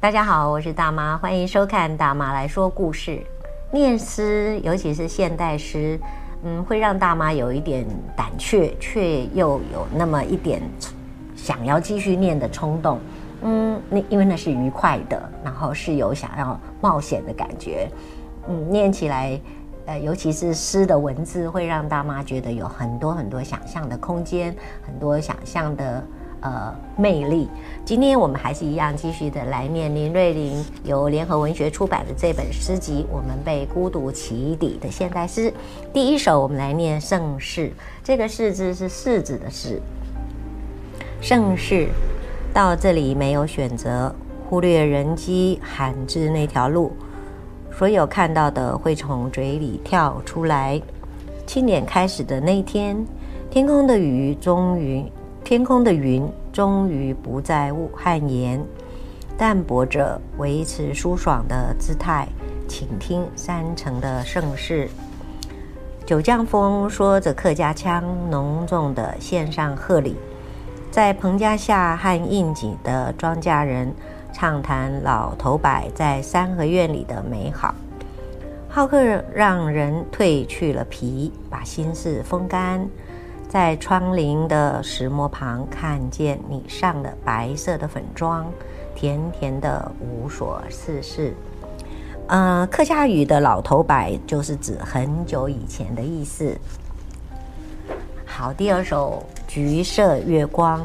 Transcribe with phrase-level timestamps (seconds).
[0.00, 3.22] 大家好，我是大妈，欢迎收看大妈来说故事。
[3.70, 6.00] 念诗，尤其是现代诗，
[6.42, 7.84] 嗯，会让大妈有一点
[8.16, 10.62] 胆怯，却又有那么一点
[11.36, 12.98] 想要继续念的冲动。
[13.42, 17.86] 嗯，那因为那是愉快的，然后是有想要冒险的感觉。
[18.48, 19.38] 嗯，念起来，
[19.84, 26.02] 呃，尤其是诗的文字，会让大妈觉得有很多很多想象的空间，很多想象的。
[26.40, 27.48] 呃，魅力。
[27.84, 35.50] 今天我们还是一样，继续的来念林瑞麟由联合文学出版的这本诗集《我们被孤独起底的现代诗》。
[35.92, 37.68] 第一首，我们来念《盛世》。
[38.02, 39.80] 这个“世”字是柿子的“世”。
[41.20, 41.88] 盛世
[42.54, 44.14] 到这里没有选择，
[44.48, 46.92] 忽略人迹罕至那条路，
[47.70, 50.80] 所有看到的会从嘴里跳出来。
[51.46, 53.04] 庆典开始的那天，
[53.50, 55.04] 天空的雨终于。
[55.50, 58.64] 天空的云终于不再雾和盐，
[59.36, 62.28] 淡泊着维持舒爽的姿态，
[62.68, 64.88] 倾听山城的盛世。
[66.06, 70.14] 九降风说着客家腔，浓重的献上贺礼。
[70.88, 73.92] 在棚架下和应景的庄稼人
[74.32, 77.74] 畅谈老头柏在三合院里的美好。
[78.68, 79.02] 好客
[79.34, 82.88] 让人褪去了皮，把心事风干。
[83.50, 88.46] 在窗棂的石磨旁，看见你上了白色的粉妆，
[88.94, 91.34] 甜甜的无所事事。
[92.28, 96.56] 呃，客家语的老头柏就是指很久以前的意思。
[98.24, 99.20] 好，第二首
[99.52, 100.78] 《橘色月光》，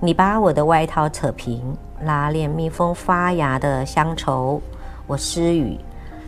[0.00, 1.62] 你把我的外套扯平，
[2.02, 4.60] 拉链密封发芽的乡愁。
[5.06, 5.78] 我失语，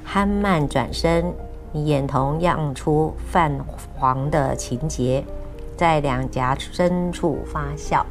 [0.04, 1.34] 憨慢转身。
[1.72, 3.50] 你眼瞳漾出泛
[3.96, 5.24] 黄的情节，
[5.76, 8.04] 在两颊深处发酵。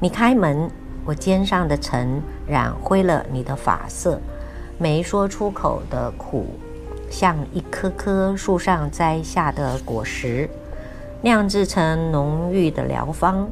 [0.00, 0.70] 你开门，
[1.04, 4.18] 我肩上的尘染灰了你的发色，
[4.78, 6.46] 没说出口的苦，
[7.10, 10.48] 像一颗颗树上摘下的果实，
[11.20, 13.46] 酿制成浓郁的疗方。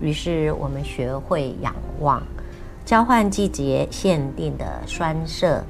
[0.00, 2.22] 于是我们学会仰望，
[2.84, 5.64] 交换季节限定的酸涩。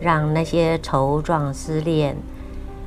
[0.00, 2.16] 让那些愁状思念，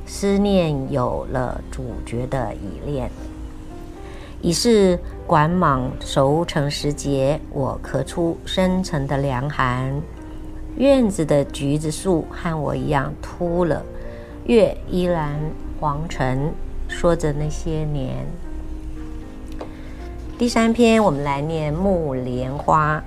[0.06, 3.10] 思念有了主角的依恋。
[4.40, 10.00] 已是管莽熟成时节，我咳出深沉的凉寒。
[10.76, 13.84] 院子的橘子树和我一样秃了，
[14.46, 15.38] 月依然
[15.78, 16.50] 黄沉，
[16.88, 18.26] 说着那些年。
[20.38, 23.00] 第三篇，我们来念木莲花。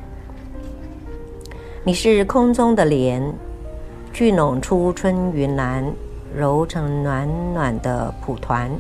[1.84, 3.34] 你是空中的莲。
[4.16, 5.94] 聚拢出春云岚，
[6.34, 8.72] 揉成暖暖的蒲团，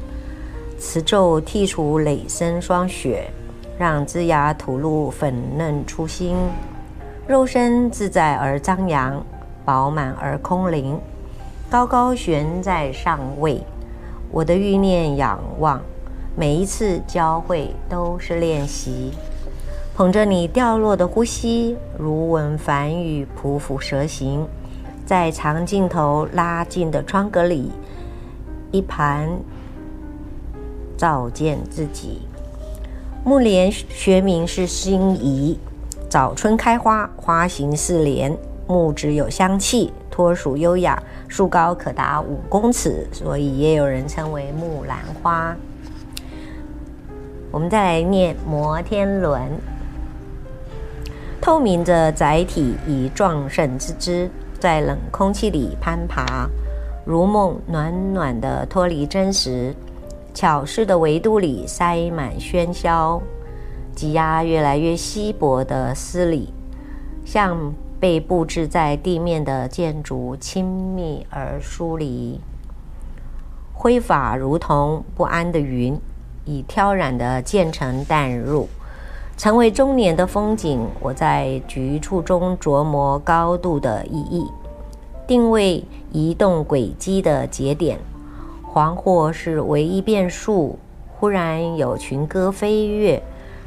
[0.79, 3.29] 词皱剔除累生霜雪，
[3.77, 6.37] 让枝芽吐露粉嫩初心。
[7.27, 9.21] 肉身自在而张扬，
[9.65, 10.97] 饱满而空灵，
[11.69, 13.61] 高高悬在上位。
[14.31, 15.81] 我的欲念仰望，
[16.33, 19.11] 每一次交汇都是练习。
[19.97, 24.47] 捧着你掉落的呼吸，如闻梵语匍匐蛇行。
[25.05, 27.71] 在长镜头拉近的窗格里，
[28.71, 29.29] 一盘
[30.97, 32.21] 照见自己。
[33.23, 35.59] 木莲学名是辛夷，
[36.09, 38.35] 早春开花，花形似莲，
[38.65, 45.55] 木质有香气，脱属优雅，树高可达五公尺，所以也有人称为木兰花。
[47.51, 49.41] 我们再来念摩天轮，
[51.39, 54.29] 透明的载体以壮盛之姿。
[54.65, 56.49] 在冷空气里攀爬，
[57.05, 59.71] 如梦暖暖的脱离真实，
[60.33, 63.21] 巧事的维度里塞满喧嚣，
[63.93, 66.51] 挤压越来越稀薄的丝里，
[67.23, 67.55] 像
[67.99, 72.41] 被布置在地面的建筑亲密而疏离，
[73.71, 75.95] 挥发如同不安的云，
[76.43, 78.67] 以挑染的渐层淡入。
[79.37, 84.49] 成为中年的风景，我在局促中琢磨高度的意义，
[85.27, 87.99] 定位移动轨迹的节点，
[88.63, 90.77] 黄或是唯一变数。
[91.17, 93.21] 忽然有群鸽飞跃，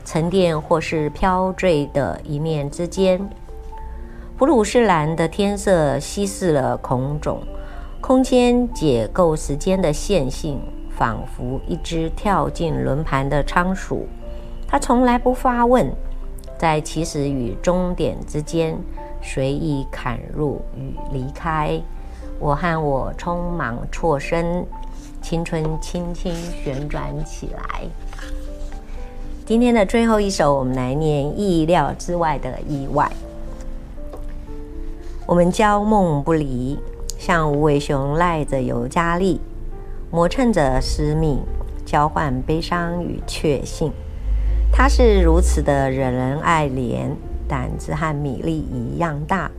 [0.04, 3.28] 沉淀或是飘坠的一念之间。
[4.36, 7.40] 普鲁士蓝的天色稀释了孔种，
[8.00, 10.60] 空间解构时间的线性，
[10.90, 14.06] 仿佛一只跳进轮盘的仓鼠。
[14.68, 15.90] 它从来不发问，
[16.58, 18.78] 在起始与终点之间
[19.22, 21.80] 随意砍入与离开。
[22.38, 24.64] 我和我匆忙错身，
[25.20, 27.82] 青春轻轻旋转起来。
[29.44, 33.10] 今天的最后一首，我们来念意料之外的意外。
[35.26, 36.78] 我们交梦不离，
[37.18, 39.40] 像无尾熊赖着尤加利，
[40.10, 41.38] 磨蹭着私密，
[41.84, 43.90] 交换悲伤与确信。
[44.70, 47.10] 他是如此的惹人爱怜，
[47.48, 49.50] 胆子和米粒一样大。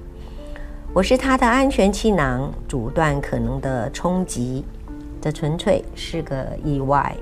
[0.94, 4.64] 我是他的安全气囊，阻断可能的冲击。
[5.20, 7.14] 这纯粹是个意外。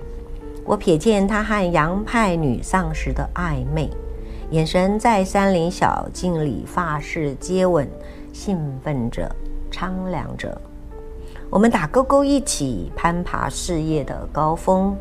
[0.63, 3.89] 我瞥见他和洋派女丧尸的暧昧，
[4.51, 7.87] 眼神在山林小径里发誓接吻，
[8.33, 9.33] 兴奋着，
[9.71, 10.59] 苍凉着。
[11.49, 14.95] 我们打勾勾一起攀爬事业的高峰，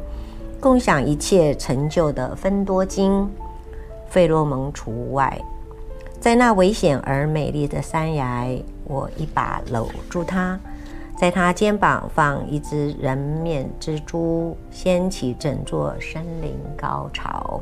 [0.60, 3.28] 共享一切成就的芬多精，
[4.08, 5.36] 费洛蒙除外。
[6.20, 8.48] 在那危险而美丽的山崖，
[8.84, 10.58] 我一把搂住他。
[11.16, 17.60] 在他肩膀放一只人面蜘蛛，掀起整座森林高潮。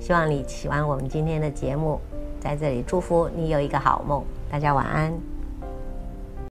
[0.00, 2.00] 希望你喜欢我们今天的节目，
[2.40, 4.22] 在这里祝福你有一个好梦。
[4.50, 5.37] 大家晚安。